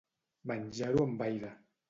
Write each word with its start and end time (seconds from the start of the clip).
Menjar-ho 0.51 1.05
amb 1.05 1.23
aire. 1.27 1.55